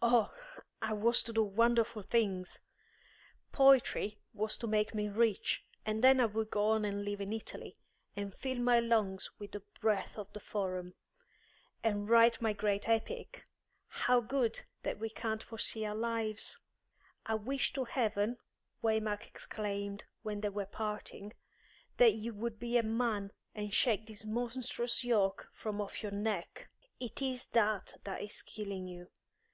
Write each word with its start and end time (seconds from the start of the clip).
Oh, 0.00 0.32
I 0.80 0.94
was 0.94 1.22
to 1.24 1.34
do 1.34 1.42
wonderful 1.44 2.00
things! 2.00 2.60
Poetry 3.52 4.18
was 4.32 4.56
to 4.56 4.66
make 4.66 4.94
me 4.94 5.06
rich, 5.10 5.66
and 5.84 6.02
then 6.02 6.18
I 6.18 6.24
would 6.24 6.48
go 6.50 6.72
and 6.72 7.04
live 7.04 7.20
in 7.20 7.30
Italy, 7.30 7.76
and 8.16 8.32
fill 8.34 8.56
my 8.56 8.80
lungs 8.80 9.38
with 9.38 9.52
the 9.52 9.60
breath 9.82 10.16
of 10.16 10.32
the 10.32 10.40
Forum, 10.40 10.94
and 11.84 12.08
write 12.08 12.40
my 12.40 12.54
great 12.54 12.88
Epic. 12.88 13.44
How 13.88 14.18
good 14.22 14.62
that 14.82 14.98
we 14.98 15.10
can't 15.10 15.42
foresee 15.42 15.84
our 15.84 15.94
lives!" 15.94 16.58
"I 17.26 17.34
wish 17.34 17.74
to 17.74 17.84
heaven," 17.84 18.38
Waymark 18.82 19.26
exclaimed, 19.26 20.04
when 20.22 20.40
they 20.40 20.48
were 20.48 20.64
parting, 20.64 21.34
"that 21.98 22.14
you 22.14 22.32
would 22.32 22.58
be 22.58 22.78
a 22.78 22.82
man 22.82 23.30
and 23.54 23.74
shake 23.74 24.06
this 24.06 24.24
monstrous 24.24 25.04
yoke 25.04 25.48
from 25.52 25.82
off 25.82 26.02
your 26.02 26.12
neck! 26.12 26.70
It 26.98 27.20
is 27.20 27.44
that 27.52 28.00
that 28.04 28.22
is 28.22 28.40
killing 28.40 28.88
you. 28.88 29.08